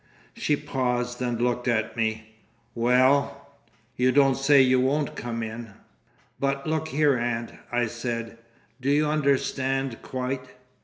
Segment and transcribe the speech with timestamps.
[0.33, 2.33] She paused and looked at me.
[2.73, 3.55] "Well—"
[3.97, 5.73] "You don't say you won't come in!"
[6.39, 8.39] "But look here, aunt," I said,
[8.81, 10.55] "do you understand quite?...